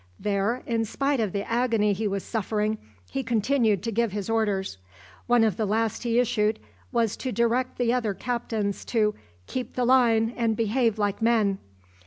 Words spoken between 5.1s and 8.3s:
One of the last he issued was to direct the other